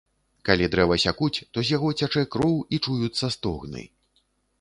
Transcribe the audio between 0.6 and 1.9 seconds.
дрэва сякуць, то з